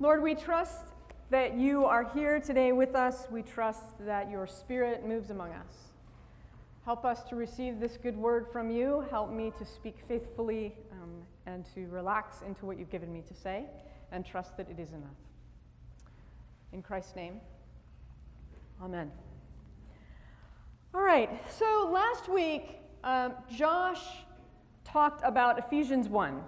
[0.00, 0.94] Lord, we trust
[1.30, 3.26] that you are here today with us.
[3.32, 5.74] We trust that your spirit moves among us.
[6.84, 9.04] Help us to receive this good word from you.
[9.10, 11.10] Help me to speak faithfully um,
[11.46, 13.64] and to relax into what you've given me to say
[14.12, 15.10] and trust that it is enough.
[16.72, 17.40] In Christ's name,
[18.80, 19.10] amen.
[20.94, 24.04] All right, so last week, um, Josh
[24.84, 26.40] talked about Ephesians 1.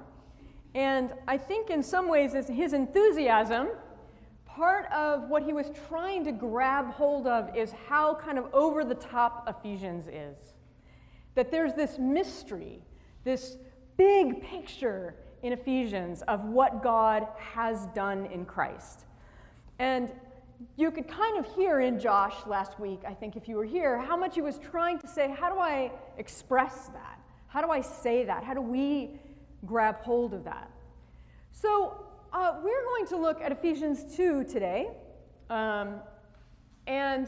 [0.75, 3.69] And I think in some ways, his enthusiasm,
[4.47, 8.85] part of what he was trying to grab hold of is how kind of over
[8.85, 10.55] the top Ephesians is.
[11.35, 12.83] That there's this mystery,
[13.25, 13.57] this
[13.97, 19.07] big picture in Ephesians of what God has done in Christ.
[19.79, 20.11] And
[20.77, 23.99] you could kind of hear in Josh last week, I think, if you were here,
[23.99, 27.19] how much he was trying to say, how do I express that?
[27.49, 28.45] How do I say that?
[28.45, 29.19] How do we
[29.67, 30.71] grab hold of that?
[31.53, 34.89] So, uh, we're going to look at Ephesians 2 today.
[35.49, 35.97] Um,
[36.87, 37.27] and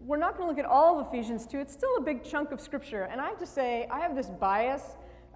[0.00, 1.58] we're not going to look at all of Ephesians 2.
[1.58, 3.04] It's still a big chunk of scripture.
[3.04, 4.82] And I have to say, I have this bias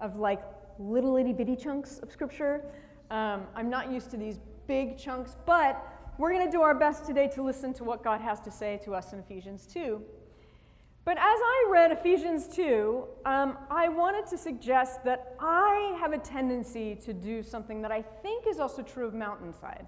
[0.01, 0.41] of like
[0.79, 2.65] little itty bitty chunks of scripture.
[3.09, 5.81] Um, I'm not used to these big chunks, but
[6.17, 8.79] we're going to do our best today to listen to what God has to say
[8.83, 10.01] to us in Ephesians 2.
[11.05, 16.17] But as I read Ephesians 2, um, I wanted to suggest that I have a
[16.17, 19.85] tendency to do something that I think is also true of Mountainside,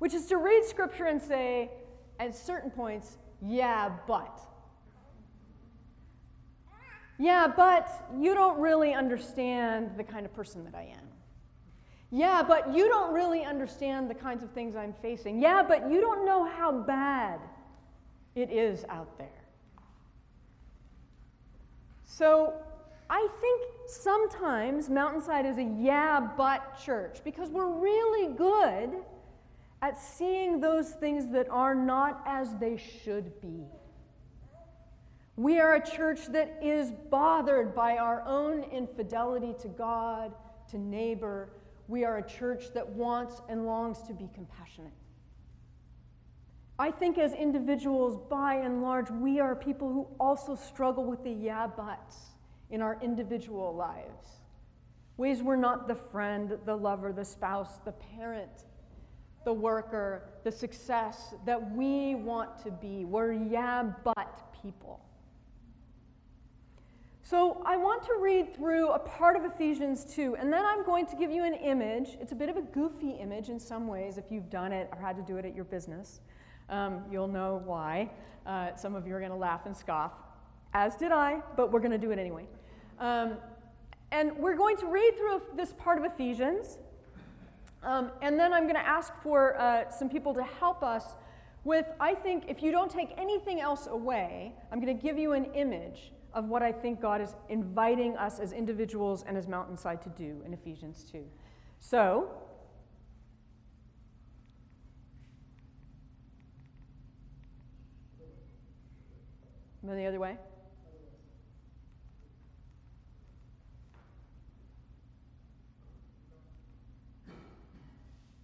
[0.00, 1.70] which is to read scripture and say,
[2.18, 4.40] at certain points, yeah, but.
[7.20, 11.06] Yeah, but you don't really understand the kind of person that I am.
[12.10, 15.40] Yeah, but you don't really understand the kinds of things I'm facing.
[15.40, 17.38] Yeah, but you don't know how bad
[18.34, 19.45] it is out there.
[22.06, 22.54] So
[23.10, 28.90] I think sometimes Mountainside is a yeah, but church because we're really good
[29.82, 33.66] at seeing those things that are not as they should be.
[35.36, 40.34] We are a church that is bothered by our own infidelity to God,
[40.70, 41.50] to neighbor,
[41.88, 44.92] we are a church that wants and longs to be compassionate.
[46.78, 51.30] I think as individuals, by and large, we are people who also struggle with the
[51.30, 52.16] yeah buts
[52.70, 54.26] in our individual lives.
[55.16, 58.66] Ways we're not the friend, the lover, the spouse, the parent,
[59.46, 63.06] the worker, the success that we want to be.
[63.06, 65.00] We're yeah but people.
[67.22, 71.06] So I want to read through a part of Ephesians 2, and then I'm going
[71.06, 72.10] to give you an image.
[72.20, 75.00] It's a bit of a goofy image in some ways if you've done it or
[75.00, 76.20] had to do it at your business.
[76.68, 78.10] Um, you'll know why.
[78.46, 80.12] Uh, some of you are going to laugh and scoff,
[80.72, 82.46] as did I, but we're going to do it anyway.
[82.98, 83.38] Um,
[84.12, 86.78] and we're going to read through this part of Ephesians,
[87.82, 91.14] um, and then I'm going to ask for uh, some people to help us
[91.64, 95.32] with, I think, if you don't take anything else away, I'm going to give you
[95.32, 100.02] an image of what I think God is inviting us as individuals and as Mountainside
[100.02, 101.24] to do in Ephesians 2.
[101.80, 102.30] So,
[109.86, 110.36] The other way.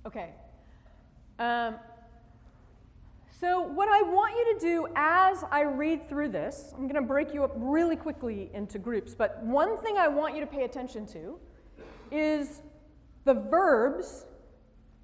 [0.07, 0.31] Okay.
[1.41, 1.75] Um,
[3.41, 7.03] so, what I want you to do as I read through this, I'm going to
[7.03, 10.63] break you up really quickly into groups, but one thing I want you to pay
[10.63, 11.39] attention to
[12.13, 12.63] is
[13.25, 14.27] the verbs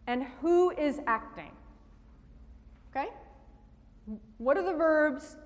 [0.07, 1.51] and who is acting.
[2.91, 3.09] Okay?
[4.39, 5.37] What are the verbs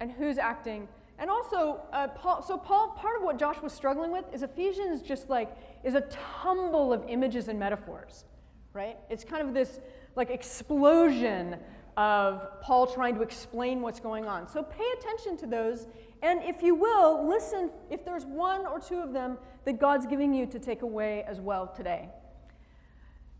[0.00, 0.88] and who's acting?
[1.18, 5.02] And also, uh, Paul, so Paul, part of what Josh was struggling with is Ephesians
[5.02, 6.02] just like is a
[6.42, 8.24] tumble of images and metaphors,
[8.72, 8.96] right?
[9.10, 9.80] It's kind of this
[10.14, 11.56] like explosion
[11.96, 14.46] of Paul trying to explain what's going on.
[14.48, 15.88] So pay attention to those,
[16.22, 20.32] and if you will, listen if there's one or two of them that God's giving
[20.32, 22.08] you to take away as well today.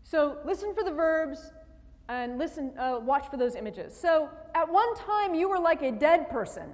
[0.03, 1.53] So listen for the verbs
[2.09, 3.95] and listen, uh, watch for those images.
[3.95, 4.29] So
[4.61, 6.69] at one time, you were like a dead person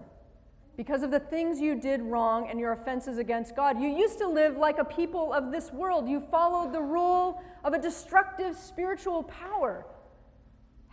[0.77, 3.79] because of the things you did wrong and your offenses against God.
[3.79, 6.09] You used to live like a people of this world.
[6.09, 9.85] You followed the rule of a destructive spiritual power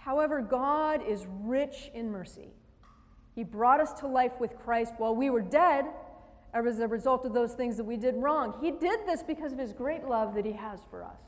[0.03, 2.49] However, God is rich in mercy.
[3.37, 5.87] He brought us to life with Christ while we were dead
[6.53, 8.59] as a result of those things that we did wrong.
[8.61, 11.21] He did this because of his great love that he has for us.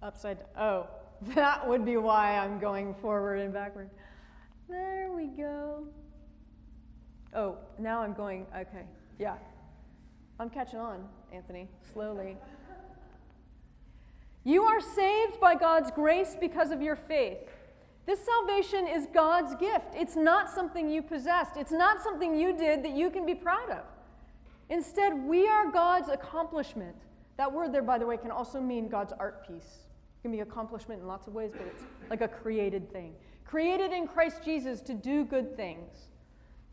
[0.00, 0.38] Upside.
[0.56, 0.86] Oh,
[1.34, 3.90] that would be why I'm going forward and backward.
[4.68, 5.84] There we go.
[7.34, 8.84] Oh, now I'm going, okay,
[9.18, 9.36] yeah.
[10.38, 12.36] I'm catching on, Anthony, slowly.
[14.44, 17.38] You are saved by God's grace because of your faith.
[18.06, 19.92] This salvation is God's gift.
[19.94, 23.70] It's not something you possessed, it's not something you did that you can be proud
[23.70, 23.84] of.
[24.70, 26.96] Instead, we are God's accomplishment.
[27.36, 29.89] That word there, by the way, can also mean God's art piece.
[30.20, 33.14] It can be accomplishment in lots of ways, but it's like a created thing.
[33.44, 36.10] Created in Christ Jesus to do good things.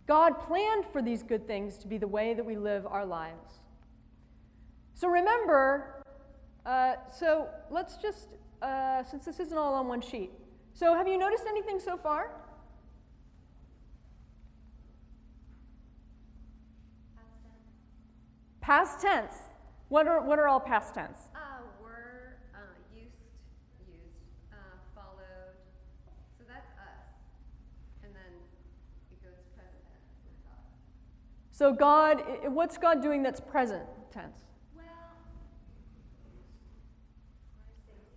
[0.06, 3.60] God planned for these good things to be the way that we live our lives.
[4.94, 6.04] So remember,
[6.66, 8.30] uh, so let's just,
[8.62, 10.32] uh, since this isn't all on one sheet,
[10.74, 12.32] so have you noticed anything so far?
[18.60, 19.36] Past tense.
[19.88, 21.30] What are, what are all past tense?
[21.34, 22.60] Uh, were, uh,
[22.94, 23.16] used,
[23.88, 24.20] used,
[24.52, 25.56] uh, followed.
[26.38, 27.08] So that's us.
[28.04, 28.34] And then
[29.10, 30.68] it goes present tense with God.
[31.58, 33.82] So God, what's God doing that's present
[34.12, 34.44] tense?
[34.76, 34.86] Well,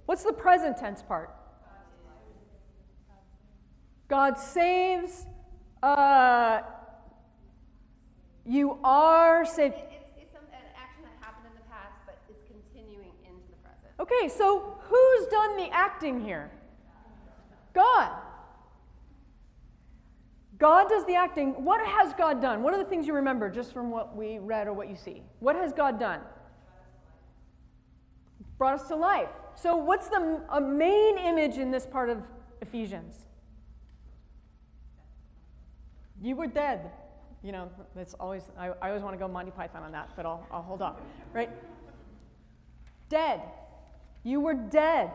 [0.04, 1.34] What's the present tense part?
[4.08, 5.24] God saves.
[5.82, 6.60] Uh,
[8.44, 9.74] you are saved.
[9.74, 13.48] it, it's, it's some, an action that happened in the past, but it's continuing into
[13.48, 13.94] the present.
[14.00, 16.50] Okay, so who's done the acting here?
[17.72, 18.12] God.
[20.60, 21.64] God does the acting.
[21.64, 22.62] What has God done?
[22.62, 25.22] What are the things you remember just from what we read or what you see?
[25.40, 26.20] What has God done?
[28.58, 29.30] Brought us to life.
[29.54, 32.22] So, what's the a main image in this part of
[32.60, 33.26] Ephesians?
[36.20, 36.90] You were dead.
[37.42, 40.26] You know, that's always, I, I always want to go Monty Python on that, but
[40.26, 40.96] I'll, I'll hold off.
[41.32, 41.48] Right?
[43.08, 43.40] Dead.
[44.24, 45.10] You were dead.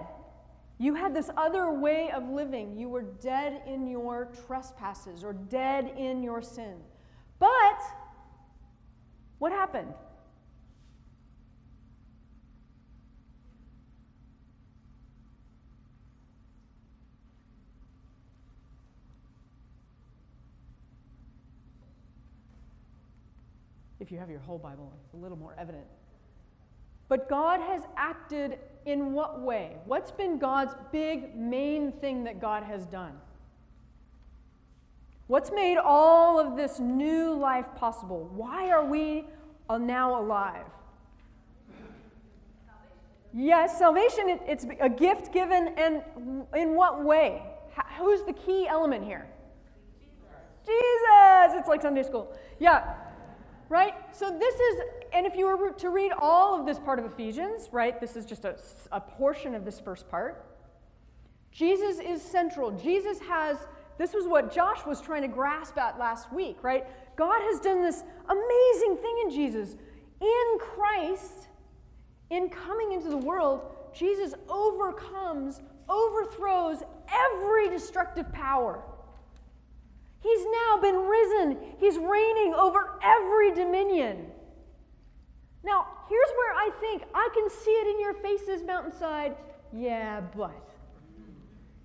[0.78, 2.78] You had this other way of living.
[2.78, 6.76] You were dead in your trespasses or dead in your sin.
[7.40, 7.80] But
[9.40, 9.94] what happened?
[24.00, 25.86] If you have your whole Bible, it's a little more evident.
[27.08, 29.78] But God has acted in what way?
[29.86, 33.14] What's been God's big main thing that God has done?
[35.28, 38.30] What's made all of this new life possible?
[38.36, 39.26] Why are we
[39.70, 40.66] now alive?
[43.34, 46.04] Yes, salvation, it- it's a gift given, and
[46.56, 47.44] in what way?
[47.98, 49.28] Who's the key element here?
[50.66, 51.54] Jesus!
[51.54, 52.32] It's like Sunday school.
[52.60, 52.96] Yeah,
[53.70, 53.94] right?
[54.12, 54.82] So this is,
[55.14, 58.26] and if you were to read all of this part of Ephesians, right, this is
[58.26, 58.58] just a,
[58.92, 60.46] a portion of this first part.
[61.52, 62.72] Jesus is central.
[62.72, 63.58] Jesus has,
[63.98, 66.86] this was what Josh was trying to grasp at last week, right?
[67.16, 69.76] God has done this amazing thing in Jesus.
[70.22, 71.48] In Christ,
[72.30, 78.84] in coming into the world, Jesus overcomes, overthrows every destructive power.
[80.26, 81.58] He's now been risen.
[81.78, 84.26] He's reigning over every dominion.
[85.64, 89.36] Now, here's where I think I can see it in your faces, Mountainside.
[89.72, 90.72] Yeah, but.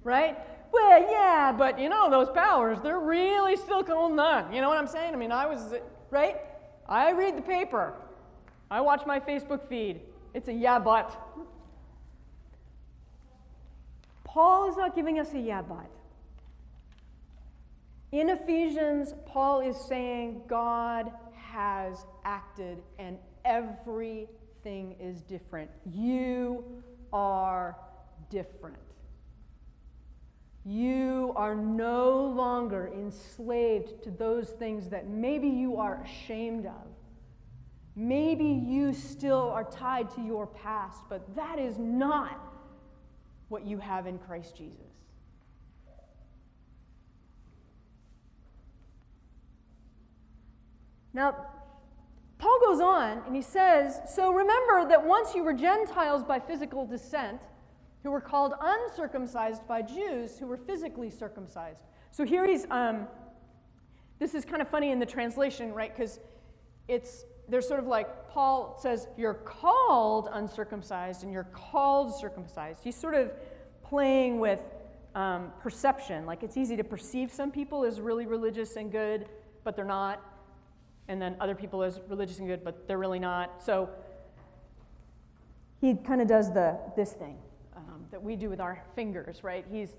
[0.05, 0.39] Right?
[0.73, 4.55] Well, yeah, but you know, those powers, they're really still holding on.
[4.55, 5.13] You know what I'm saying?
[5.13, 5.75] I mean, I was,
[6.09, 6.37] right?
[6.89, 7.93] I read the paper,
[8.71, 10.01] I watch my Facebook feed.
[10.33, 11.15] It's a yeah, but.
[14.25, 15.91] Paul is not giving us a yeah, but.
[18.13, 25.71] In Ephesians, Paul is saying God has acted and everything is different.
[25.87, 26.65] You
[27.13, 27.77] are
[28.29, 28.77] different.
[30.65, 36.87] You are no longer enslaved to those things that maybe you are ashamed of.
[37.97, 42.41] Maybe you still are tied to your past, but that is not
[43.49, 44.90] what you have in Christ Jesus.
[51.13, 51.35] Now,
[52.39, 56.87] Paul goes on and he says, So remember that once you were Gentiles by physical
[56.87, 57.41] descent,
[58.03, 61.81] who were called uncircumcised by Jews who were physically circumcised.
[62.13, 63.07] So here he's, um,
[64.19, 65.95] this is kind of funny in the translation, right?
[65.95, 66.19] Because
[66.89, 72.83] it's, there's sort of like, Paul says, You're called uncircumcised and you're called circumcised.
[72.83, 73.33] He's sort of
[73.85, 74.61] playing with
[75.15, 76.25] um, perception.
[76.25, 79.27] Like it's easy to perceive some people as really religious and good,
[79.65, 80.30] but they're not
[81.09, 83.63] and then other people as religious and good, but they're really not.
[83.63, 83.89] So
[85.81, 87.37] he kind of does the this thing
[87.77, 89.65] um, that we do with our fingers, right?
[89.71, 89.97] He's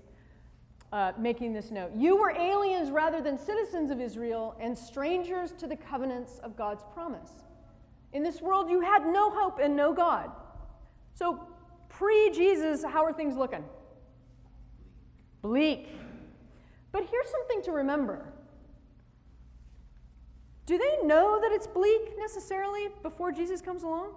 [0.92, 1.92] uh, making this note.
[1.96, 6.84] You were aliens rather than citizens of Israel and strangers to the covenants of God's
[6.94, 7.30] promise.
[8.12, 10.30] In this world, you had no hope and no God.
[11.14, 11.46] So
[11.92, 13.62] Pre Jesus, how are things looking?
[15.42, 15.88] Bleak.
[16.90, 18.31] But here's something to remember.
[20.66, 24.12] Do they know that it's bleak necessarily before Jesus comes along?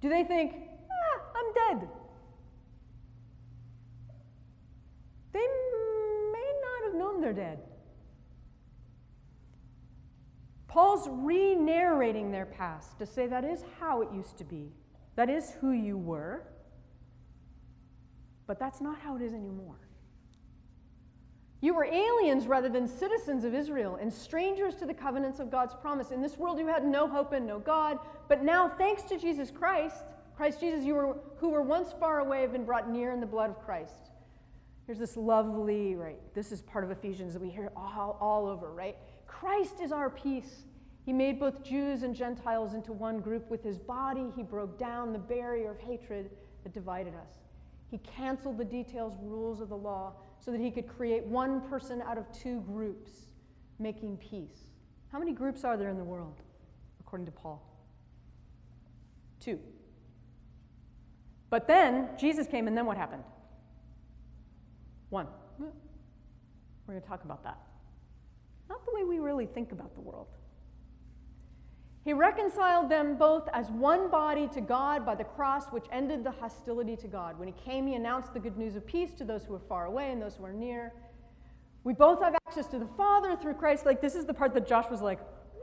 [0.00, 0.54] Do they think,
[0.90, 1.88] ah, I'm dead?
[5.32, 5.46] They
[6.32, 7.60] may not have known they're dead.
[10.66, 14.72] Paul's re narrating their past to say that is how it used to be,
[15.14, 16.42] that is who you were,
[18.46, 19.85] but that's not how it is anymore.
[21.60, 25.74] You were aliens rather than citizens of Israel and strangers to the covenants of God's
[25.74, 26.10] promise.
[26.10, 27.98] In this world, you had no hope and no God,
[28.28, 30.04] but now, thanks to Jesus Christ,
[30.36, 33.26] Christ Jesus, you were, who were once far away have been brought near in the
[33.26, 34.10] blood of Christ.
[34.86, 36.20] Here's this lovely, right?
[36.34, 38.96] This is part of Ephesians that we hear all, all over, right?
[39.26, 40.64] Christ is our peace.
[41.06, 43.50] He made both Jews and Gentiles into one group.
[43.50, 46.30] With his body, he broke down the barrier of hatred
[46.62, 47.30] that divided us.
[47.90, 52.02] He canceled the details, rules of the law, so that he could create one person
[52.02, 53.10] out of two groups,
[53.78, 54.66] making peace.
[55.12, 56.40] How many groups are there in the world,
[57.00, 57.62] according to Paul?
[59.40, 59.58] Two.
[61.50, 63.22] But then Jesus came, and then what happened?
[65.10, 65.28] One.
[65.58, 67.58] We're going to talk about that.
[68.68, 70.28] Not the way we really think about the world.
[72.06, 76.30] He reconciled them both as one body to God by the cross, which ended the
[76.30, 77.36] hostility to God.
[77.36, 79.86] When he came, he announced the good news of peace to those who were far
[79.86, 80.92] away and those who are near.
[81.82, 83.84] We both have access to the Father through Christ.
[83.84, 85.18] Like, this is the part that Josh was like,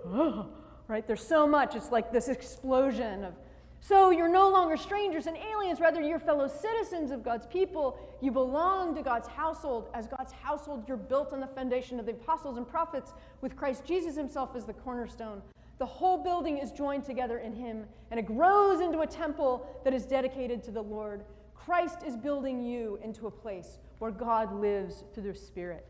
[0.05, 0.47] oh,
[0.89, 1.07] right?
[1.07, 1.77] There's so much.
[1.77, 3.35] It's like this explosion of.
[3.79, 7.97] So you're no longer strangers and aliens, rather, you're fellow citizens of God's people.
[8.19, 9.87] You belong to God's household.
[9.93, 13.85] As God's household, you're built on the foundation of the apostles and prophets, with Christ
[13.85, 15.41] Jesus himself as the cornerstone.
[15.83, 19.93] The whole building is joined together in him, and it grows into a temple that
[19.93, 21.25] is dedicated to the Lord.
[21.53, 25.85] Christ is building you into a place where God lives through the Spirit.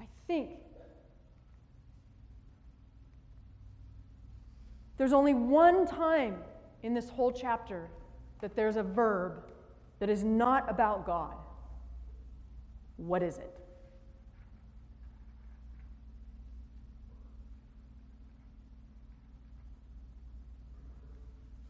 [0.00, 0.50] I think
[4.96, 6.36] there's only one time
[6.84, 7.90] in this whole chapter
[8.42, 9.42] that there's a verb
[9.98, 11.34] that is not about God.
[12.96, 13.58] What is it?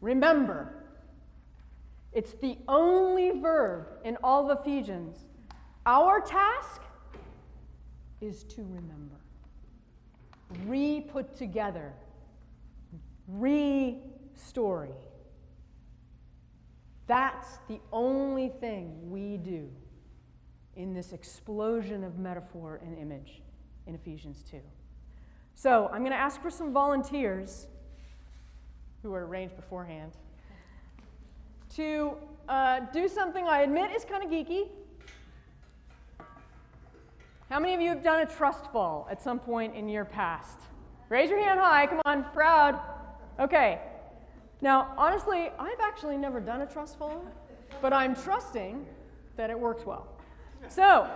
[0.05, 0.71] Remember.
[2.13, 5.25] It's the only verb in all of Ephesians.
[5.87, 6.83] Our task
[8.21, 9.15] is to remember,
[10.67, 11.91] re put together,
[13.27, 13.97] re
[14.35, 14.93] story.
[17.07, 19.71] That's the only thing we do
[20.75, 23.41] in this explosion of metaphor and image
[23.87, 24.59] in Ephesians 2.
[25.55, 27.65] So I'm going to ask for some volunteers
[29.05, 30.13] who were arranged beforehand,
[31.75, 32.13] to
[32.49, 34.67] uh, do something I admit is kind of geeky.
[37.51, 40.59] How many of you have done a trust fall at some point in your past?
[41.09, 42.79] Raise your hand high, come on, proud.
[43.39, 43.79] Okay.
[44.61, 47.23] Now, honestly, I've actually never done a trust fall,
[47.83, 48.87] but I'm trusting
[49.37, 50.07] that it works well.
[50.67, 51.07] So,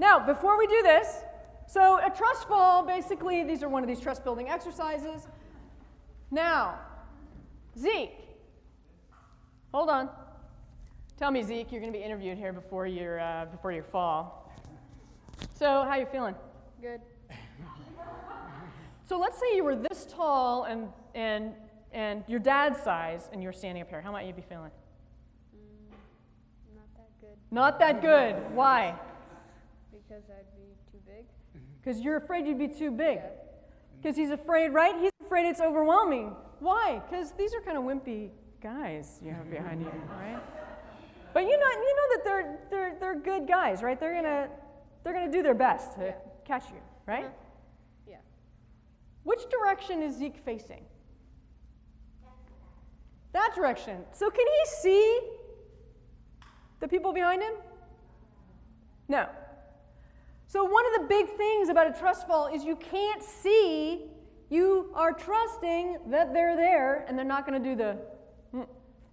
[0.00, 1.20] now, before we do this,
[1.68, 5.28] so a trust fall, basically, these are one of these trust building exercises.
[6.32, 6.80] Now,
[7.78, 8.12] Zeke,
[9.72, 10.08] hold on.
[11.16, 14.52] Tell me, Zeke, you're going to be interviewed here before your, uh, before your fall.
[15.58, 16.34] So, how you feeling?
[16.80, 17.00] Good.
[19.06, 21.52] So let's say you were this tall and, and,
[21.92, 24.00] and your dad's size and you're standing up here.
[24.00, 24.70] How might you be feeling?
[25.54, 27.36] Mm, not that good.
[27.50, 28.54] Not that good.
[28.56, 28.94] Why?
[29.92, 31.26] Because I'd be too big.
[31.82, 33.16] Because you're afraid you'd be too big.
[33.16, 33.28] Yeah.
[34.00, 34.94] Because he's afraid, right?
[34.98, 36.34] He's afraid it's overwhelming.
[36.64, 37.02] Why?
[37.06, 38.30] Because these are kind of wimpy
[38.62, 40.40] guys you have behind you, right?
[41.34, 44.00] But you know, you know that they're, they're, they're good guys, right?
[44.00, 44.48] They're gonna,
[45.02, 46.12] they're gonna do their best to Yeah.
[46.46, 47.26] catch you, right?
[47.26, 48.08] Uh-huh.
[48.08, 48.16] Yeah.
[49.24, 50.86] Which direction is Zeke facing?
[53.32, 53.98] That direction.
[54.12, 55.20] So can he see
[56.80, 57.52] the people behind him?
[59.08, 59.28] No.
[60.46, 64.06] So one of the big things about a trust fall is you can't see.
[64.50, 68.66] You are trusting that they're there and they're not going to do the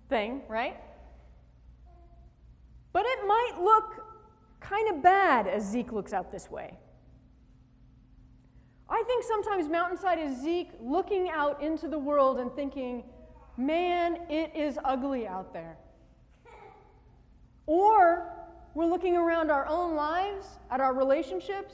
[0.09, 0.77] thing, right?
[2.93, 4.05] But it might look
[4.59, 6.77] kind of bad as Zeke looks out this way.
[8.89, 13.03] I think sometimes Mountainside is Zeke looking out into the world and thinking,
[13.55, 15.77] man, it is ugly out there.
[17.65, 18.33] Or
[18.73, 21.73] we're looking around our own lives, at our relationships,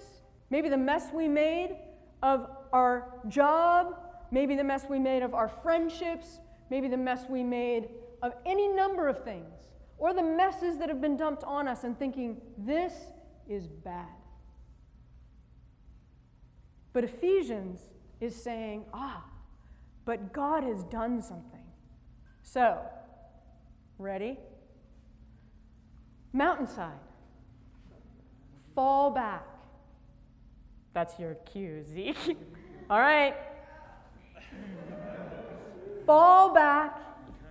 [0.52, 1.78] maybe the mess we made
[2.22, 3.96] of our job,
[4.32, 7.90] maybe the mess we made of our friendships, maybe the mess we made
[8.22, 9.54] of any number of things,
[9.98, 12.94] or the messes that have been dumped on us, and thinking, this
[13.48, 14.08] is bad.
[16.94, 17.80] But Ephesians
[18.20, 19.24] is saying, ah,
[20.06, 21.66] but God has done something.
[22.44, 22.80] So,
[24.00, 24.38] ready?
[26.34, 27.00] Mountainside.
[28.74, 29.46] Fall back.
[30.94, 32.38] That's your cue, Zeke.
[32.90, 33.36] All right.
[36.06, 37.02] Fall back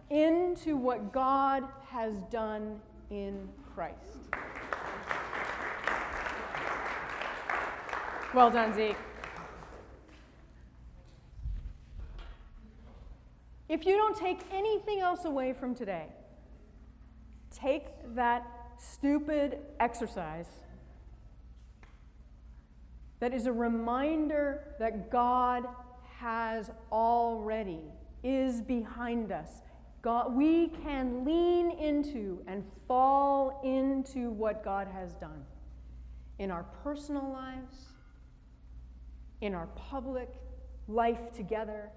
[0.09, 4.31] into what God has done in Christ.
[8.33, 8.97] Well done, Zeke.
[13.69, 16.07] If you don't take anything else away from today,
[17.55, 18.47] take that
[18.79, 20.49] stupid exercise
[23.21, 25.65] that is a reminder that God
[26.19, 27.81] has already,
[28.23, 29.63] is behind us.
[30.03, 35.43] God, we can lean into and fall into what God has done
[36.39, 37.87] in our personal lives,
[39.41, 40.29] in our public
[40.87, 41.91] life together.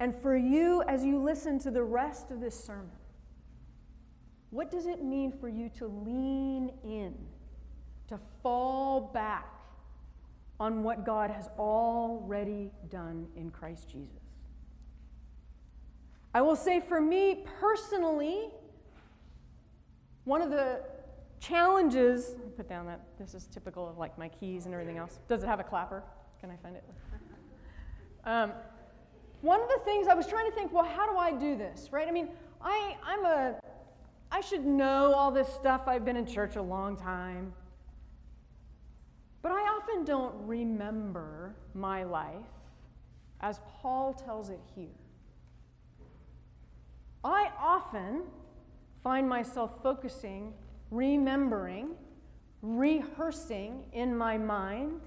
[0.00, 2.90] And for you, as you listen to the rest of this sermon,
[4.50, 7.14] what does it mean for you to lean in,
[8.08, 9.57] to fall back
[10.60, 14.22] on what God has already done in Christ Jesus?
[16.34, 18.50] I will say for me personally,
[20.24, 20.80] one of the
[21.40, 25.20] challenges, put down that this is typical of like my keys and everything else.
[25.28, 26.02] Does it have a clapper?
[26.40, 26.84] Can I find it?
[28.24, 28.52] Um,
[29.40, 31.88] one of the things I was trying to think, well, how do I do this,
[31.92, 32.06] right?
[32.06, 32.28] I mean,
[32.60, 33.54] I, I'm a,
[34.30, 35.84] I should know all this stuff.
[35.86, 37.54] I've been in church a long time.
[39.42, 42.34] But I often don't remember my life
[43.40, 44.88] as Paul tells it here.
[47.22, 48.22] I often
[49.02, 50.52] find myself focusing,
[50.90, 51.90] remembering,
[52.62, 55.00] rehearsing in my mind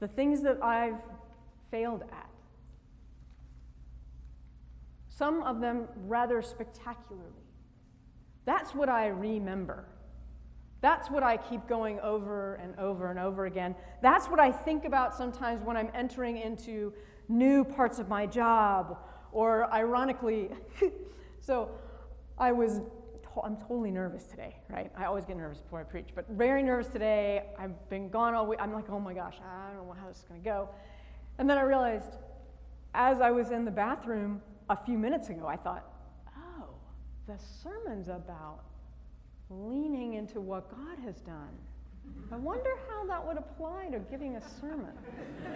[0.00, 1.00] the things that I've
[1.70, 2.28] failed at.
[5.08, 7.26] Some of them rather spectacularly.
[8.46, 9.84] That's what I remember.
[10.80, 13.74] That's what I keep going over and over and over again.
[14.00, 16.92] That's what I think about sometimes when I'm entering into
[17.28, 18.98] new parts of my job,
[19.32, 20.50] or ironically,
[21.40, 21.70] so
[22.38, 22.80] I was,
[23.44, 24.90] I'm totally nervous today, right?
[24.96, 27.44] I always get nervous before I preach, but very nervous today.
[27.58, 28.58] I've been gone all week.
[28.60, 30.70] I'm like, oh my gosh, I don't know how this is going to go.
[31.38, 32.16] And then I realized
[32.94, 35.84] as I was in the bathroom a few minutes ago, I thought,
[36.36, 36.64] oh,
[37.26, 38.64] the sermon's about
[39.50, 41.50] leaning into what God has done.
[42.32, 44.92] I wonder how that would apply to giving a sermon.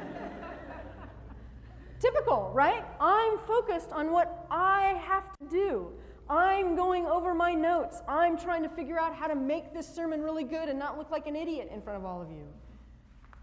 [2.01, 2.85] Typical, right?
[3.01, 5.93] I'm focused on what I have to do.
[6.29, 8.03] I'm going over my notes.
[8.09, 11.11] I'm trying to figure out how to make this sermon really good and not look
[11.11, 12.47] like an idiot in front of all of you.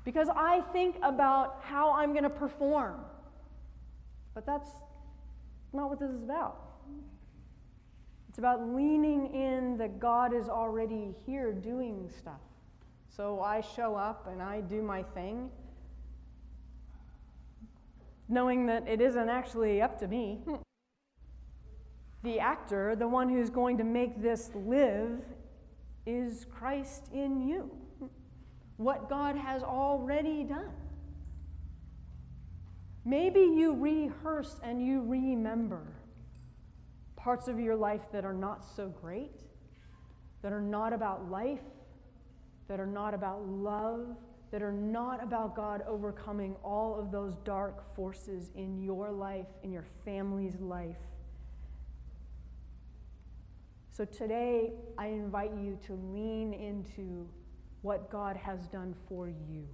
[0.04, 3.02] Because I think about how I'm going to perform.
[4.34, 4.70] But that's
[5.74, 6.71] not what this is about.
[8.32, 12.40] It's about leaning in that God is already here doing stuff.
[13.10, 15.50] So I show up and I do my thing,
[18.30, 20.40] knowing that it isn't actually up to me.
[22.24, 25.20] The actor, the one who's going to make this live,
[26.06, 27.70] is Christ in you.
[28.78, 30.72] What God has already done.
[33.04, 35.82] Maybe you rehearse and you remember
[37.24, 39.42] parts of your life that are not so great,
[40.42, 41.60] that are not about life,
[42.68, 44.18] that are not about love,
[44.50, 49.72] that are not about God overcoming all of those dark forces in your life, in
[49.72, 50.98] your family's life.
[53.92, 57.28] So today, I invite you to lean into
[57.84, 59.68] what God has done for you.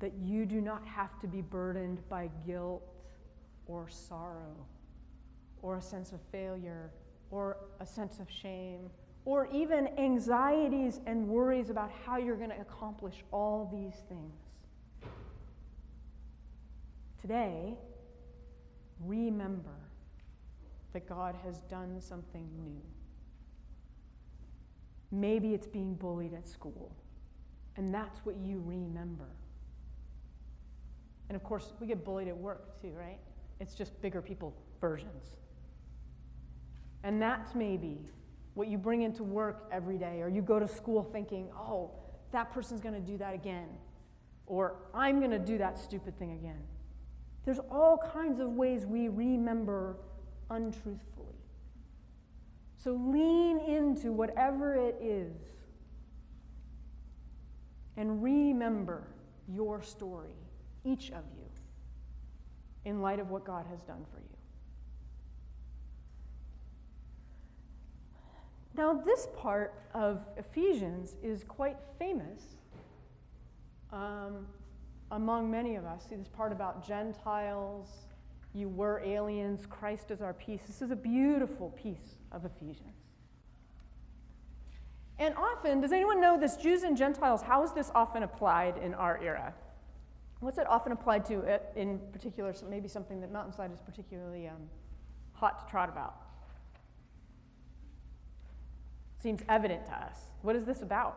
[0.00, 2.82] That you do not have to be burdened by guilt
[3.66, 4.66] or sorrow
[5.62, 6.90] or a sense of failure
[7.30, 8.90] or a sense of shame
[9.24, 14.34] or even anxieties and worries about how you're going to accomplish all these things.
[17.20, 17.74] Today,
[19.04, 19.70] remember
[20.92, 22.80] that God has done something new.
[25.12, 26.90] Maybe it's being bullied at school,
[27.76, 29.28] and that's what you remember.
[31.28, 33.18] And of course, we get bullied at work too, right?
[33.60, 35.36] It's just bigger people versions.
[37.04, 37.98] And that's maybe
[38.54, 41.90] what you bring into work every day, or you go to school thinking, oh,
[42.32, 43.68] that person's going to do that again,
[44.46, 46.62] or I'm going to do that stupid thing again.
[47.44, 49.96] There's all kinds of ways we remember
[50.50, 51.26] untruthfully.
[52.76, 55.32] So lean into whatever it is
[57.96, 59.08] and remember
[59.48, 60.34] your story,
[60.84, 61.44] each of you,
[62.84, 64.36] in light of what God has done for you.
[68.74, 72.40] Now, this part of Ephesians is quite famous
[73.92, 74.46] um,
[75.10, 76.06] among many of us.
[76.08, 77.88] See this part about Gentiles,
[78.54, 80.62] you were aliens, Christ is our peace.
[80.66, 82.96] This is a beautiful piece of Ephesians.
[85.18, 87.42] And often, does anyone know this Jews and Gentiles?
[87.42, 89.54] How is this often applied in our era?
[90.40, 92.54] What's it often applied to uh, in particular?
[92.68, 94.68] Maybe something that Mountainside is particularly um,
[95.34, 96.31] hot to trot about.
[99.22, 100.18] Seems evident to us.
[100.42, 101.16] What is this about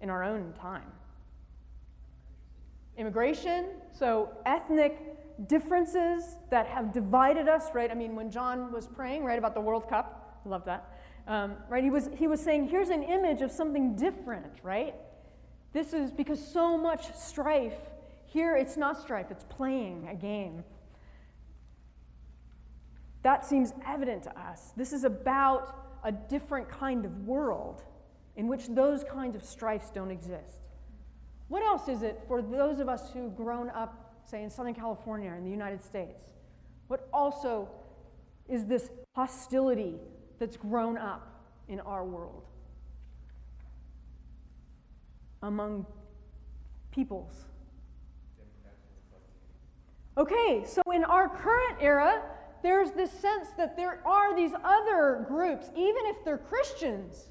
[0.00, 0.86] in our own time?
[2.96, 7.90] Immigration, so ethnic differences that have divided us, right?
[7.90, 11.56] I mean, when John was praying, right, about the World Cup, I love that, um,
[11.68, 11.82] right?
[11.82, 14.94] He was, he was saying, here's an image of something different, right?
[15.72, 17.78] This is because so much strife.
[18.26, 20.62] Here, it's not strife, it's playing a game.
[23.22, 24.72] That seems evident to us.
[24.76, 27.82] This is about a different kind of world
[28.36, 30.60] in which those kinds of strifes don't exist.
[31.48, 35.32] What else is it for those of us who've grown up say in Southern California
[35.36, 36.32] in the United States,
[36.86, 37.68] what also
[38.48, 39.96] is this hostility
[40.38, 42.44] that's grown up in our world
[45.42, 45.86] among
[46.90, 47.44] peoples.
[50.18, 52.22] Okay, so in our current era,
[52.62, 57.30] there's this sense that there are these other groups, even if they're Christians.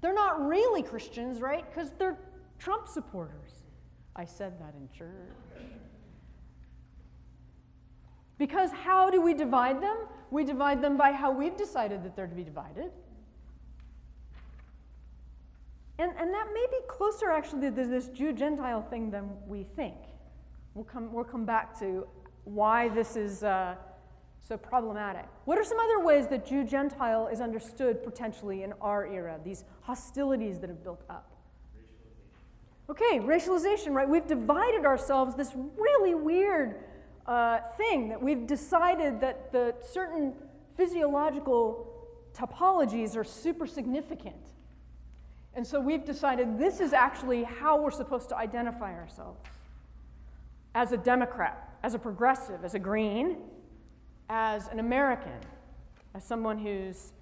[0.00, 1.64] They're not really Christians, right?
[1.68, 2.18] Because they're
[2.58, 3.64] Trump supporters.
[4.16, 5.62] I said that in church.
[8.38, 9.96] Because how do we divide them?
[10.30, 12.90] We divide them by how we've decided that they're to be divided.
[15.98, 19.96] And, and that may be closer actually to this Jew Gentile thing than we think.
[20.74, 22.06] We'll come, we'll come back to
[22.44, 23.74] why this is uh,
[24.42, 25.26] so problematic.
[25.44, 29.64] What are some other ways that Jew Gentile is understood potentially in our era, these
[29.82, 31.30] hostilities that have built up?
[32.88, 34.08] Okay, racialization, right?
[34.08, 36.82] We've divided ourselves, this really weird
[37.26, 40.34] uh, thing that we've decided that the certain
[40.76, 41.86] physiological
[42.34, 44.50] topologies are super significant.
[45.54, 49.40] And so we've decided this is actually how we're supposed to identify ourselves
[50.74, 53.38] as a Democrat, as a progressive, as a green,
[54.30, 55.40] as an American,
[56.14, 57.12] as someone who's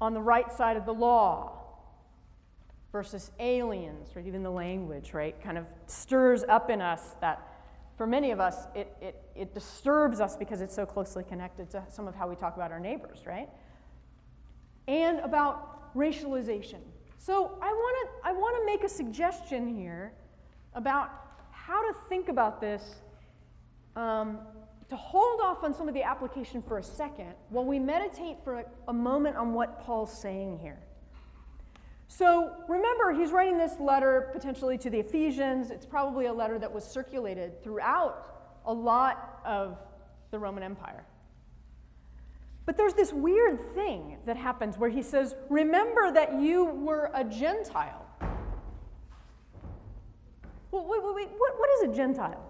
[0.00, 1.56] on the right side of the law
[2.92, 4.26] versus aliens, right?
[4.26, 5.40] Even the language, right?
[5.42, 7.46] Kind of stirs up in us that
[7.96, 11.82] for many of us, it, it, it disturbs us because it's so closely connected to
[11.88, 13.48] some of how we talk about our neighbors, right?
[14.86, 16.80] And about racialization.
[17.18, 20.12] So I want to I want to make a suggestion here
[20.74, 21.10] about
[21.50, 22.96] how to think about this.
[23.96, 24.38] Um,
[24.90, 28.58] to hold off on some of the application for a second while we meditate for
[28.58, 30.80] a, a moment on what Paul's saying here.
[32.08, 35.70] So remember, he's writing this letter potentially to the Ephesians.
[35.70, 39.78] It's probably a letter that was circulated throughout a lot of
[40.32, 41.04] the Roman Empire.
[42.66, 47.22] But there's this weird thing that happens where he says, Remember that you were a
[47.22, 48.06] Gentile.
[50.72, 51.28] Well, wait, wait, wait.
[51.38, 52.49] What, what is a Gentile?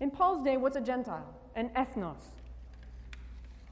[0.00, 1.34] In Paul's day, what's a Gentile?
[1.54, 2.22] An ethnos.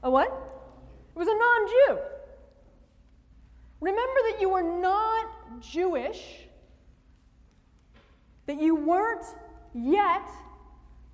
[0.03, 0.27] A what?
[0.27, 1.99] It was a non Jew.
[3.81, 6.39] Remember that you were not Jewish,
[8.47, 9.25] that you weren't
[9.73, 10.27] yet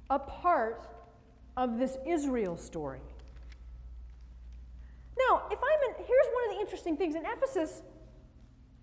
[0.09, 0.87] a part
[1.57, 3.01] of this Israel story.
[5.17, 7.81] Now, if I'm in, here's one of the interesting things in Ephesus,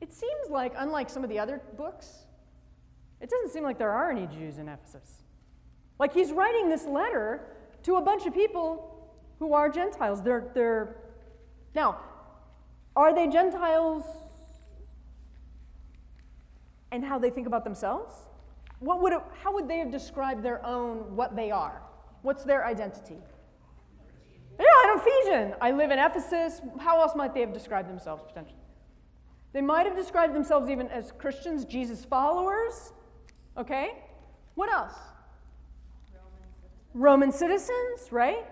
[0.01, 2.27] it seems like, unlike some of the other books,
[3.21, 5.23] it doesn't seem like there are any Jews in Ephesus.
[5.99, 7.41] Like he's writing this letter
[7.85, 10.23] to a bunch of people who are Gentiles.
[10.23, 10.97] They're, they're
[11.75, 12.01] now,
[12.97, 14.05] are they Gentiles
[16.91, 18.15] and how they think about themselves?
[18.81, 21.83] What would it, how would they have described their own what they are?
[22.23, 23.17] What's their identity?
[24.59, 25.55] Yeah, I'm Ephesian.
[25.61, 26.61] I live in Ephesus.
[26.81, 28.59] How else might they have described themselves potentially?
[29.53, 32.93] They might have described themselves even as Christians, Jesus followers.
[33.57, 33.99] Okay?
[34.55, 34.95] What else?
[36.95, 38.45] Roman citizens, right?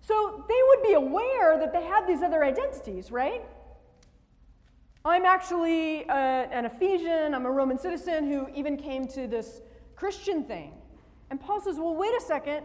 [0.00, 3.42] So they would be aware that they had these other identities, right?
[5.04, 9.60] I'm actually uh, an Ephesian, I'm a Roman citizen who even came to this
[9.96, 10.72] Christian thing.
[11.30, 12.64] And Paul says, well, wait a second.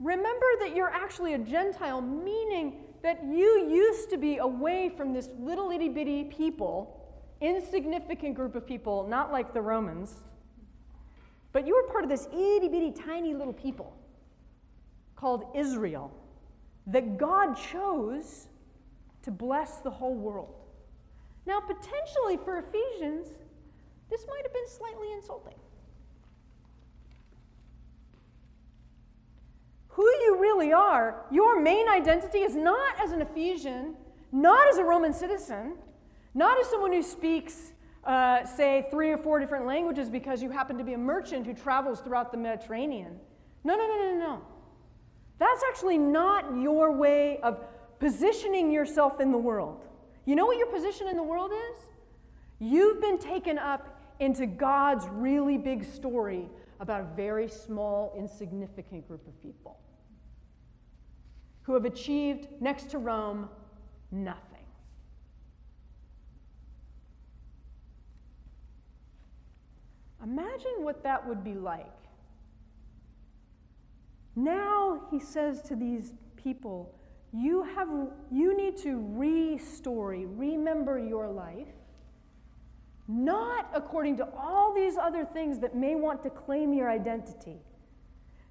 [0.00, 5.28] Remember that you're actually a Gentile, meaning that you used to be away from this
[5.38, 7.04] little itty bitty people,
[7.40, 10.14] insignificant group of people, not like the Romans,
[11.52, 13.97] but you were part of this itty bitty tiny little people
[15.18, 16.12] called Israel
[16.86, 18.46] that God chose
[19.22, 20.54] to bless the whole world.
[21.44, 23.26] Now, potentially for Ephesians,
[24.10, 25.54] this might have been slightly insulting.
[29.88, 33.96] Who you really are, your main identity is not as an Ephesian,
[34.30, 35.74] not as a Roman citizen,
[36.34, 37.72] not as someone who speaks,
[38.04, 41.54] uh, say, three or four different languages because you happen to be a merchant who
[41.54, 43.18] travels throughout the Mediterranean.
[43.64, 44.42] No, no, no, no, no.
[45.38, 47.64] That's actually not your way of
[47.98, 49.84] positioning yourself in the world.
[50.24, 51.78] You know what your position in the world is?
[52.58, 56.48] You've been taken up into God's really big story
[56.80, 59.78] about a very small, insignificant group of people
[61.62, 63.48] who have achieved, next to Rome,
[64.10, 64.42] nothing.
[70.22, 71.86] Imagine what that would be like
[74.38, 76.94] now he says to these people,
[77.32, 77.88] you, have,
[78.30, 81.66] you need to re-story, remember your life,
[83.08, 87.56] not according to all these other things that may want to claim your identity.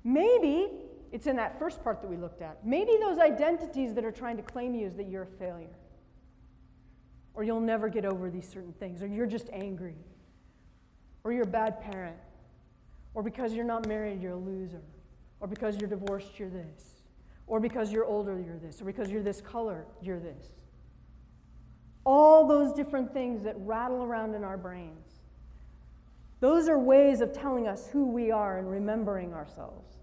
[0.03, 0.67] Maybe
[1.13, 2.65] it's in that first part that we looked at.
[2.65, 5.75] Maybe those identities that are trying to claim you is that you're a failure,
[7.33, 9.95] or you'll never get over these certain things, or you're just angry,
[11.23, 12.17] or you're a bad parent,
[13.13, 14.81] or because you're not married, you're a loser
[15.39, 17.03] or because you're divorced, you're this,
[17.45, 20.47] or because you're older, you're this, or because you're this color, you're this.
[22.05, 25.21] All those different things that rattle around in our brains.
[26.39, 29.97] Those are ways of telling us who we are and remembering ourselves.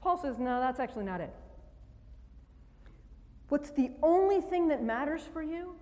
[0.00, 1.34] Paul says, no, that's actually not it.
[3.48, 5.76] What's the only thing that matters for you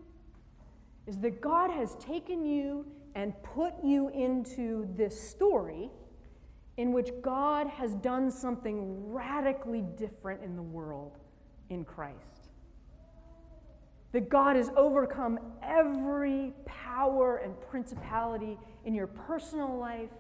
[1.07, 5.90] is that God has taken you and put you into this story
[6.77, 11.19] in which God has done something radically different in the world
[11.71, 12.49] in Christ.
[14.13, 20.11] That God has overcome every power and principality in your personal life,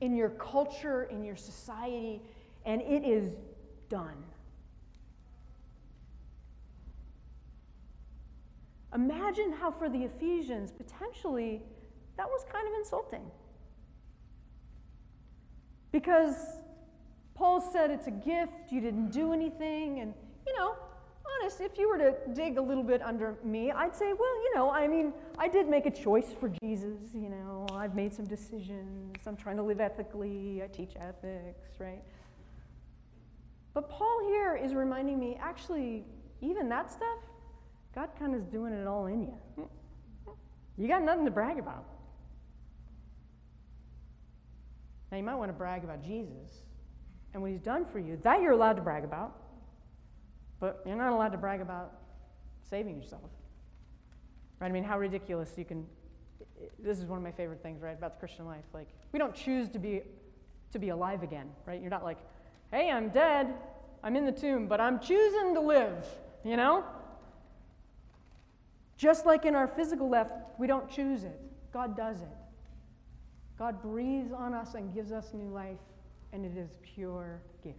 [0.00, 2.22] in your culture, in your society,
[2.64, 3.36] and it is
[3.88, 4.24] done.
[8.94, 11.62] Imagine how, for the Ephesians, potentially,
[12.16, 13.24] that was kind of insulting.
[15.92, 16.34] Because
[17.34, 20.14] Paul said it's a gift, you didn't do anything, and,
[20.46, 20.74] you know,
[21.40, 24.52] honest, if you were to dig a little bit under me, I'd say, well, you
[24.54, 28.26] know, I mean, I did make a choice for Jesus, you know, I've made some
[28.26, 32.02] decisions, I'm trying to live ethically, I teach ethics, right?
[33.74, 36.04] But Paul here is reminding me actually,
[36.40, 37.18] even that stuff,
[37.94, 39.68] God kind of is doing it all in you.
[40.78, 41.84] You got nothing to brag about.
[45.12, 46.62] Now, you might want to brag about Jesus
[47.34, 48.18] and what he's done for you.
[48.22, 49.36] That you're allowed to brag about,
[50.58, 51.92] but you're not allowed to brag about
[52.68, 53.30] saving yourself.
[54.58, 54.68] Right?
[54.68, 55.86] I mean, how ridiculous you can.
[56.78, 58.64] This is one of my favorite things, right, about the Christian life.
[58.72, 60.00] Like, we don't choose to be,
[60.72, 61.80] to be alive again, right?
[61.80, 62.18] You're not like,
[62.70, 63.52] hey, I'm dead,
[64.02, 66.06] I'm in the tomb, but I'm choosing to live,
[66.44, 66.84] you know?
[68.96, 71.38] Just like in our physical life, we don't choose it,
[71.72, 72.28] God does it.
[73.62, 75.78] God breathes on us and gives us new life,
[76.32, 77.78] and it is pure gift.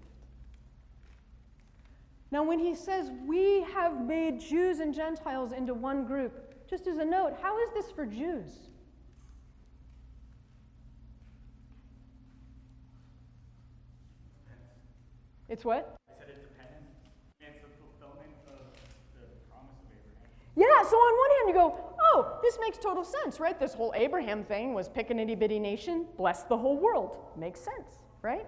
[2.32, 7.00] Now, when he says we have made Jews and Gentiles into one group, just as
[7.00, 8.70] a note, how is this for Jews?
[15.50, 15.98] It's what?
[16.10, 16.88] I said it depends.
[17.42, 18.72] It's the fulfillment of
[19.20, 20.32] the promise of Abraham.
[20.64, 23.60] Yeah, so on one hand you go, oh, this makes total sense, right?
[23.60, 27.18] This whole Abraham thing was pick an itty bitty nation, bless the whole world.
[27.36, 28.48] Makes sense, right?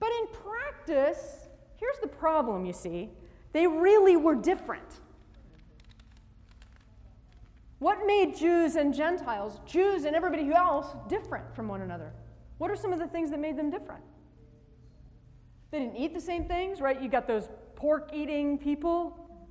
[0.00, 3.08] But in practice, here's the problem, you see.
[3.52, 5.00] They really were different.
[7.78, 12.12] What made Jews and Gentiles, Jews and everybody else, different from one another?
[12.58, 14.02] What are some of the things that made them different?
[15.70, 17.00] They didn't eat the same things, right?
[17.00, 19.46] You got those pork eating people.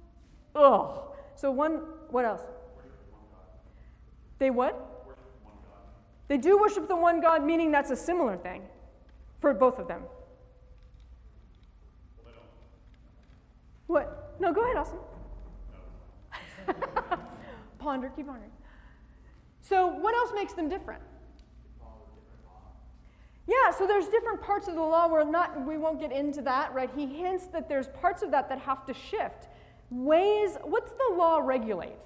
[0.53, 1.10] Ugh.
[1.41, 2.43] So, one, what else?
[4.37, 5.07] They what?
[6.27, 8.61] They do worship the one God, meaning that's a similar thing
[9.39, 10.03] for both of them.
[13.87, 14.35] What?
[14.39, 14.99] No, go ahead, Austin.
[17.79, 18.51] Ponder, keep pondering.
[19.63, 21.01] So, what else makes them different?
[23.47, 25.07] Yeah, so there's different parts of the law.
[25.07, 26.91] We're not, we won't get into that, right?
[26.95, 29.47] He hints that there's parts of that that have to shift.
[29.91, 31.99] Ways, what's the law regulate?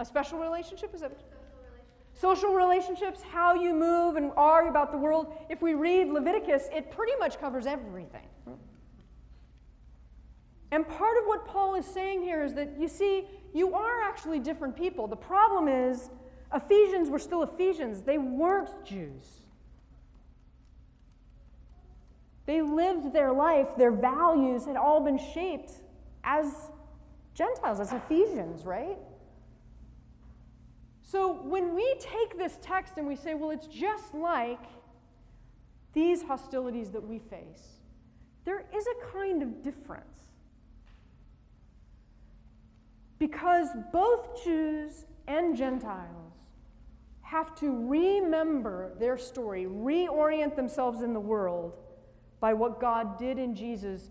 [0.00, 0.92] A special relationship?
[0.92, 1.16] Is it?
[2.14, 5.32] Social relationships, how you move and are about the world.
[5.48, 8.26] If we read Leviticus, it pretty much covers everything.
[10.72, 14.40] And part of what Paul is saying here is that you see, you are actually
[14.40, 15.06] different people.
[15.06, 16.10] The problem is,
[16.52, 19.42] Ephesians were still Ephesians, they weren't Jews.
[22.50, 25.70] They lived their life, their values had all been shaped
[26.24, 26.52] as
[27.32, 28.98] Gentiles, as Ephesians, right?
[31.00, 34.64] So when we take this text and we say, well, it's just like
[35.92, 37.78] these hostilities that we face,
[38.44, 40.24] there is a kind of difference.
[43.20, 46.32] Because both Jews and Gentiles
[47.22, 51.74] have to remember their story, reorient themselves in the world
[52.40, 54.10] by what God did in Jesus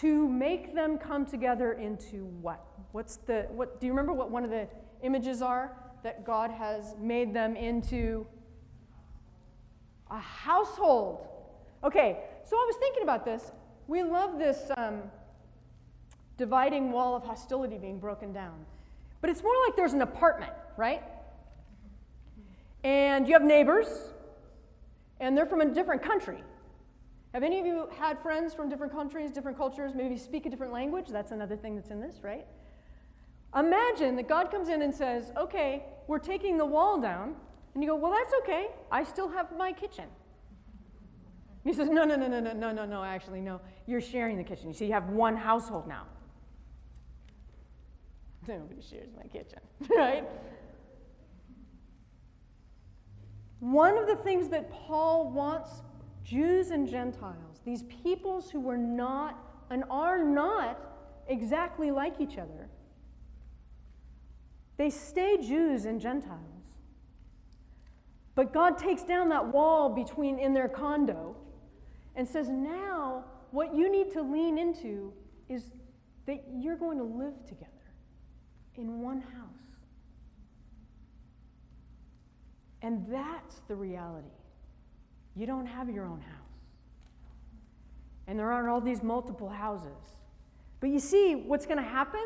[0.00, 2.64] to make them come together into what?
[2.92, 4.68] What's the what do you remember what one of the
[5.02, 8.26] images are that God has made them into
[10.10, 11.26] a household?
[11.84, 13.52] Okay, so I was thinking about this.
[13.86, 15.02] We love this um,
[16.36, 18.64] dividing wall of hostility being broken down.
[19.20, 21.02] But it's more like there's an apartment, right?
[22.84, 23.88] And you have neighbors,
[25.20, 26.42] and they're from a different country.
[27.38, 30.72] Have any of you had friends from different countries, different cultures, maybe speak a different
[30.72, 31.06] language?
[31.08, 32.44] That's another thing that's in this, right?
[33.56, 37.36] Imagine that God comes in and says, Okay, we're taking the wall down.
[37.74, 38.66] And you go, Well, that's okay.
[38.90, 40.06] I still have my kitchen.
[40.06, 43.60] And he says, No, no, no, no, no, no, no, no, actually, no.
[43.86, 44.66] You're sharing the kitchen.
[44.66, 46.06] You see, you have one household now.
[48.48, 49.60] Nobody shares my kitchen,
[49.96, 50.24] right?
[53.60, 55.82] One of the things that Paul wants
[56.28, 59.38] Jews and Gentiles, these peoples who were not
[59.70, 60.78] and are not
[61.26, 62.68] exactly like each other,
[64.76, 66.42] they stay Jews and Gentiles.
[68.34, 71.34] But God takes down that wall between in their condo
[72.14, 75.12] and says, now what you need to lean into
[75.48, 75.72] is
[76.26, 77.72] that you're going to live together
[78.76, 79.32] in one house.
[82.82, 84.28] And that's the reality.
[85.38, 86.34] You don't have your own house.
[88.26, 90.16] And there aren't all these multiple houses.
[90.80, 92.24] But you see, what's going to happen?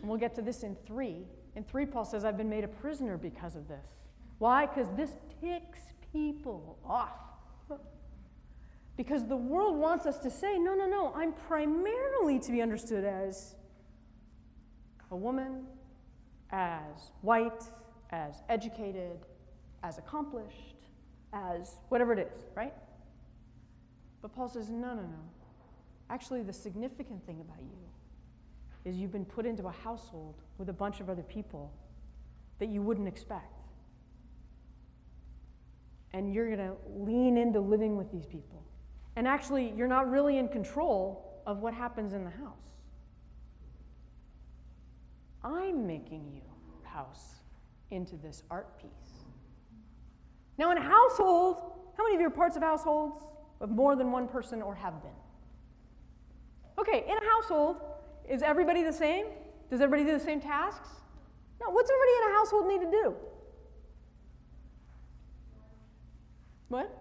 [0.00, 1.26] And we'll get to this in three.
[1.56, 3.86] In three, Paul says, I've been made a prisoner because of this.
[4.38, 4.64] Why?
[4.64, 5.10] Because this
[5.42, 7.18] ticks people off.
[8.96, 13.04] Because the world wants us to say, no, no, no, I'm primarily to be understood
[13.04, 13.54] as
[15.10, 15.66] a woman,
[16.50, 17.62] as white,
[18.10, 19.18] as educated,
[19.82, 20.77] as accomplished,
[21.32, 22.74] as whatever it is, right?
[24.22, 25.24] But Paul says, no, no, no.
[26.10, 27.78] Actually, the significant thing about you
[28.84, 31.72] is you've been put into a household with a bunch of other people
[32.58, 33.52] that you wouldn't expect.
[36.12, 38.64] And you're going to lean into living with these people.
[39.16, 42.56] And actually, you're not really in control of what happens in the house.
[45.44, 46.40] I'm making you
[46.82, 47.34] house
[47.90, 49.17] into this art piece.
[50.58, 51.62] Now, in a household,
[51.96, 53.16] how many of you are parts of households
[53.60, 55.10] of more than one person or have been?
[56.78, 57.76] Okay, in a household,
[58.28, 59.26] is everybody the same?
[59.70, 60.88] Does everybody do the same tasks?
[61.60, 63.14] No, what's everybody in a household need to do?
[66.68, 66.96] What?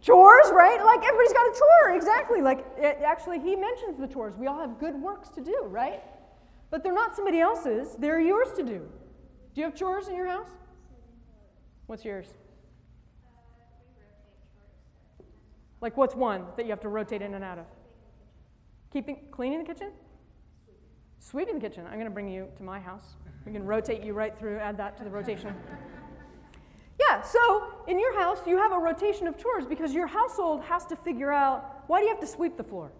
[0.00, 0.82] Chores, right?
[0.84, 2.40] Like everybody's got a chore, exactly.
[2.40, 4.36] Like, it, actually, he mentions the chores.
[4.36, 6.02] We all have good works to do, right?
[6.70, 8.78] But they're not somebody else's, they're yours to do.
[9.54, 10.50] Do you have chores in your house?
[11.86, 12.26] What's yours?
[15.80, 17.66] Like, what's one that you have to rotate in and out of?
[18.92, 19.90] Keeping, cleaning the kitchen?
[21.18, 21.84] Sweeping the kitchen.
[21.86, 23.16] I'm going to bring you to my house.
[23.44, 25.54] We can rotate you right through, add that to the rotation.
[26.98, 30.86] Yeah, so in your house, you have a rotation of chores because your household has
[30.86, 32.90] to figure out why do you have to sweep the floor?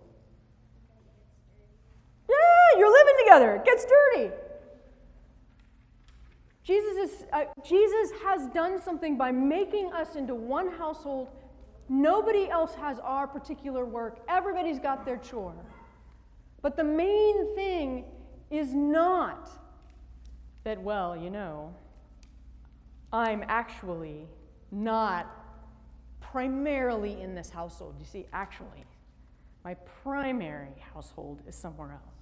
[2.28, 3.54] Yeah, you're living together.
[3.54, 4.32] It gets dirty.
[6.62, 11.28] Jesus, is, uh, Jesus has done something by making us into one household.
[11.88, 14.20] Nobody else has our particular work.
[14.28, 15.54] Everybody's got their chore.
[16.62, 18.04] But the main thing
[18.50, 19.50] is not
[20.64, 21.74] that, well, you know,
[23.12, 24.26] I'm actually
[24.72, 25.30] not
[26.20, 27.94] primarily in this household.
[28.00, 28.84] You see, actually,
[29.64, 32.16] my primary household is somewhere else.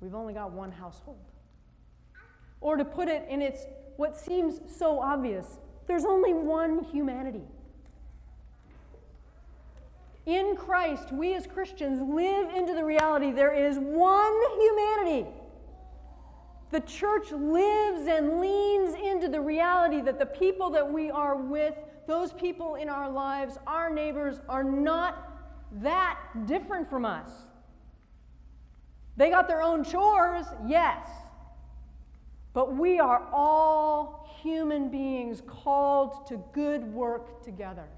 [0.00, 1.18] We've only got one household.
[2.60, 5.58] Or to put it in its what seems so obvious.
[5.86, 7.42] There's only one humanity.
[10.28, 15.26] In Christ, we as Christians live into the reality there is one humanity.
[16.70, 21.72] The church lives and leans into the reality that the people that we are with,
[22.06, 25.40] those people in our lives, our neighbors, are not
[25.80, 27.30] that different from us.
[29.16, 31.08] They got their own chores, yes.
[32.52, 37.88] But we are all human beings called to good work together.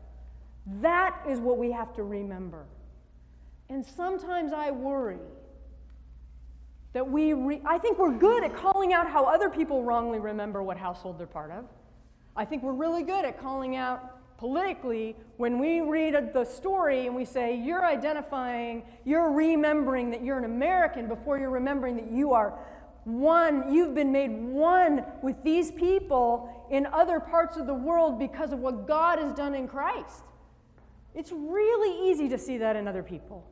[0.80, 2.64] That is what we have to remember.
[3.68, 5.18] And sometimes I worry
[6.92, 10.62] that we, re- I think we're good at calling out how other people wrongly remember
[10.62, 11.64] what household they're part of.
[12.36, 17.14] I think we're really good at calling out politically when we read the story and
[17.14, 22.32] we say, you're identifying, you're remembering that you're an American before you're remembering that you
[22.32, 22.58] are
[23.04, 28.52] one, you've been made one with these people in other parts of the world because
[28.52, 30.22] of what God has done in Christ.
[31.14, 33.50] It's really easy to see that in other people.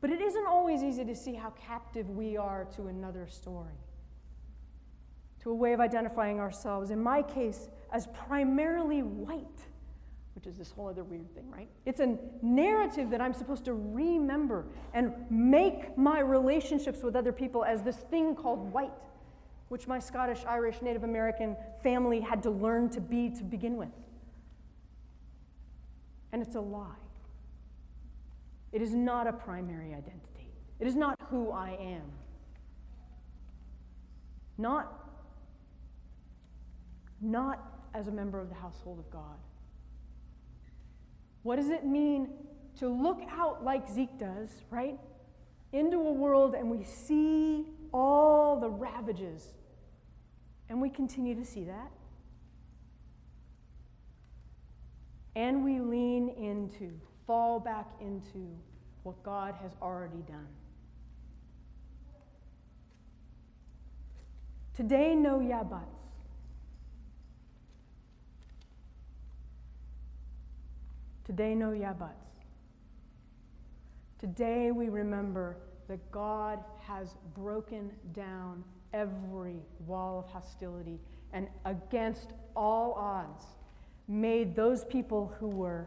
[0.00, 3.74] But it isn't always easy to see how captive we are to another story,
[5.42, 6.90] to a way of identifying ourselves.
[6.90, 9.66] In my case, as primarily white,
[10.34, 11.68] which is this whole other weird thing, right?
[11.84, 17.64] It's a narrative that I'm supposed to remember and make my relationships with other people
[17.64, 18.92] as this thing called white,
[19.66, 23.88] which my Scottish, Irish, Native American family had to learn to be to begin with.
[26.32, 26.86] And it's a lie.
[28.72, 30.52] It is not a primary identity.
[30.78, 32.02] It is not who I am.
[34.58, 34.92] Not,
[37.20, 39.38] not as a member of the household of God.
[41.42, 42.28] What does it mean
[42.78, 44.98] to look out like Zeke does, right?
[45.72, 49.54] Into a world and we see all the ravages.
[50.68, 51.90] And we continue to see that.
[55.38, 56.90] And we lean into
[57.24, 58.48] fall back into
[59.04, 60.48] what God has already done.
[64.74, 65.84] Today, no yeah buts.
[71.24, 72.12] Today, no yeah buts.
[74.18, 80.98] Today, we remember that God has broken down every wall of hostility
[81.32, 83.44] and against all odds
[84.08, 85.86] made those people who were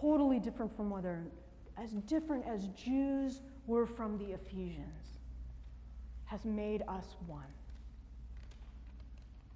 [0.00, 1.24] totally different from other,
[1.76, 5.18] as different as Jews were from the Ephesians,
[6.26, 7.42] has made us one.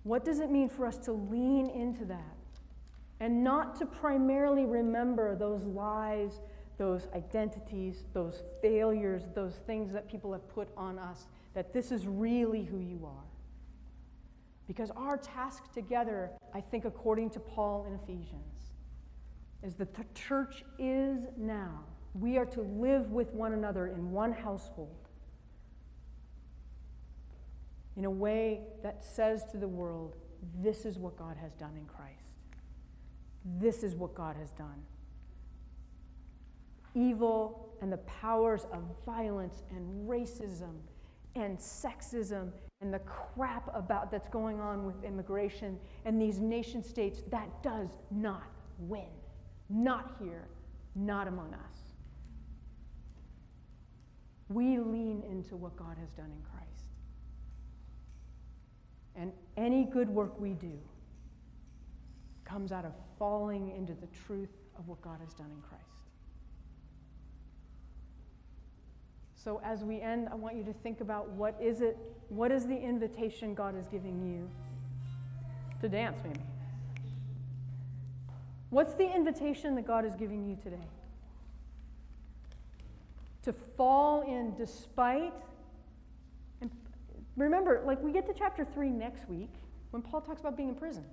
[0.03, 2.37] What does it mean for us to lean into that
[3.21, 6.41] and not to primarily remember those lies,
[6.79, 12.07] those identities, those failures, those things that people have put on us, that this is
[12.07, 13.30] really who you are?
[14.71, 18.71] Because our task together, I think, according to Paul in Ephesians,
[19.65, 21.81] is that the church is now.
[22.15, 25.09] We are to live with one another in one household
[27.97, 30.15] in a way that says to the world,
[30.63, 32.31] this is what God has done in Christ.
[33.59, 34.85] This is what God has done.
[36.95, 40.77] Evil and the powers of violence and racism
[41.35, 42.51] and sexism
[42.81, 47.91] and the crap about that's going on with immigration and these nation states that does
[48.11, 49.07] not win
[49.71, 50.49] not here,
[50.97, 51.79] not among us.
[54.49, 56.67] We lean into what God has done in Christ.
[59.15, 60.77] And any good work we do
[62.45, 65.85] comes out of falling into the truth of what God has done in Christ.
[69.43, 71.97] So as we end, I want you to think about what is it,
[72.29, 74.51] what is the invitation God is giving you
[75.81, 76.41] to dance maybe?
[78.69, 80.85] What's the invitation that God is giving you today?
[83.45, 85.33] To fall in despite.
[86.61, 86.71] And
[87.35, 89.51] remember, like we get to chapter 3 next week
[89.91, 91.05] when Paul talks about being in prison.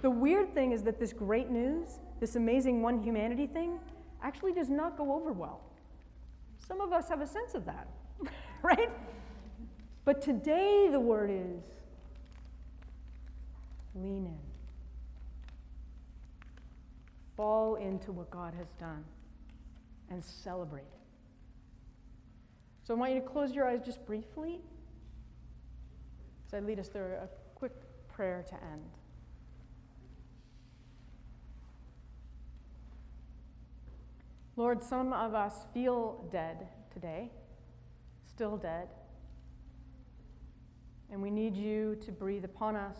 [0.00, 3.78] The weird thing is that this great news, this amazing one humanity thing,
[4.22, 5.60] actually does not go over well.
[6.66, 7.88] Some of us have a sense of that,
[8.62, 8.90] right?
[10.04, 11.62] But today the word is
[13.94, 14.38] lean in
[17.36, 19.04] fall into what God has done
[20.10, 20.84] and celebrate.
[22.84, 24.60] So I want you to close your eyes just briefly
[26.46, 27.72] as I lead us through a quick
[28.08, 28.84] prayer to end.
[34.56, 37.30] Lord, some of us feel dead today,
[38.26, 38.88] still dead.
[41.10, 42.96] And we need you to breathe upon us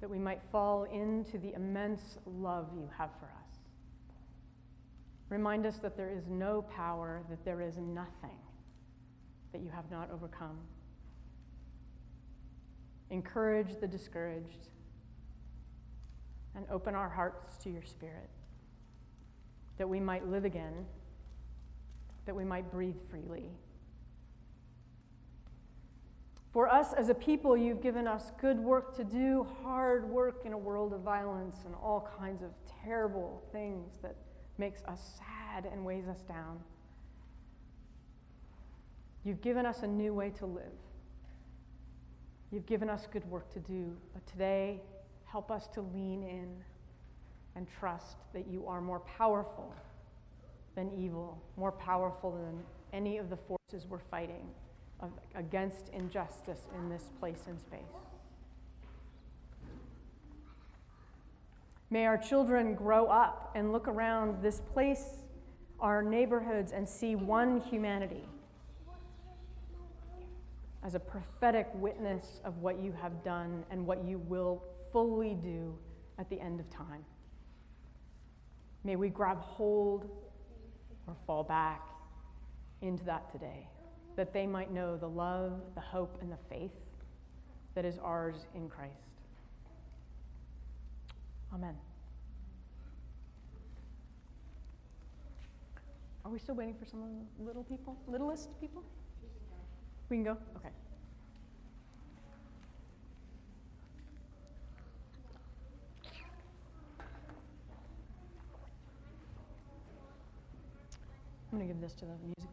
[0.00, 3.58] that we might fall into the immense love you have for us.
[5.30, 8.36] Remind us that there is no power, that there is nothing
[9.52, 10.58] that you have not overcome.
[13.10, 14.68] Encourage the discouraged
[16.54, 18.28] and open our hearts to your spirit
[19.82, 20.86] that we might live again,
[22.24, 23.50] that we might breathe freely.
[26.52, 30.52] For us as a people, you've given us good work to do, hard work in
[30.52, 32.50] a world of violence and all kinds of
[32.84, 34.14] terrible things that
[34.56, 36.60] makes us sad and weighs us down.
[39.24, 40.78] You've given us a new way to live.
[42.52, 44.80] You've given us good work to do, but today,
[45.24, 46.54] help us to lean in
[47.56, 49.74] and trust that you are more powerful
[50.74, 54.48] than evil, more powerful than any of the forces we're fighting
[55.34, 57.80] against injustice in this place and space.
[61.90, 65.04] May our children grow up and look around this place,
[65.78, 68.24] our neighborhoods, and see one humanity
[70.82, 75.76] as a prophetic witness of what you have done and what you will fully do
[76.18, 77.04] at the end of time.
[78.84, 80.10] May we grab hold
[81.06, 81.82] or fall back
[82.80, 83.68] into that today,
[84.16, 86.72] that they might know the love, the hope, and the faith
[87.74, 88.92] that is ours in Christ.
[91.54, 91.76] Amen.
[96.24, 98.82] Are we still waiting for some of the little people, littlest people?
[100.08, 100.36] We can go?
[100.56, 100.68] Okay.
[111.52, 112.50] I'm going to give this to the music.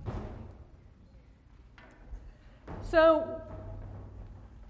[2.82, 3.41] So,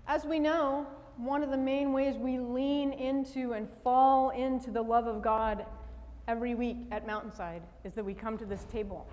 [0.08, 0.86] as we know,
[1.18, 5.66] one of the main ways we lean into and fall into the love of God
[6.28, 9.08] every week at Mountainside is that we come to this table.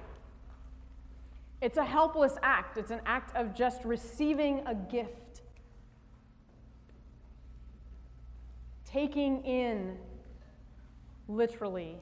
[1.62, 5.40] It's a helpless act, it's an act of just receiving a gift,
[8.84, 9.96] taking in
[11.26, 11.96] literally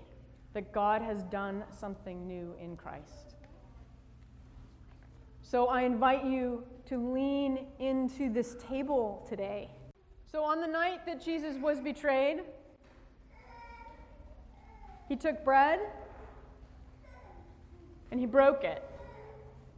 [0.55, 3.35] that God has done something new in Christ.
[5.43, 9.71] So I invite you to lean into this table today.
[10.27, 12.41] So, on the night that Jesus was betrayed,
[15.09, 15.79] he took bread
[18.11, 18.83] and he broke it.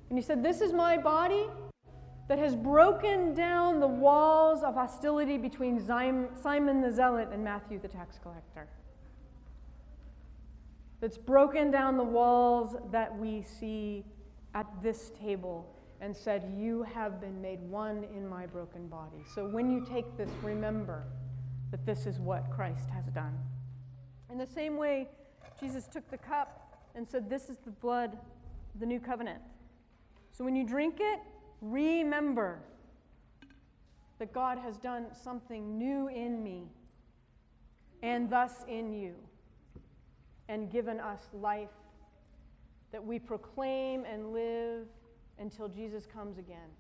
[0.09, 1.47] And he said, This is my body
[2.29, 7.89] that has broken down the walls of hostility between Simon the Zealot and Matthew the
[7.89, 8.69] tax collector
[11.01, 14.05] that's broken down the walls that we see
[14.55, 15.67] at this table
[16.01, 19.23] and said, You have been made one in my broken body.
[19.35, 21.05] So when you take this, remember
[21.71, 23.37] that this is what Christ has done.
[24.31, 25.09] In the same way,
[25.61, 28.17] Jesus took the cup and said, This is the blood
[28.79, 29.41] the new covenant.
[30.31, 31.21] So when you drink it,
[31.61, 32.59] remember
[34.19, 36.65] that God has done something new in me
[38.03, 39.15] and thus in you
[40.49, 41.69] and given us life
[42.93, 44.87] that we proclaim and live
[45.39, 46.71] until Jesus comes again.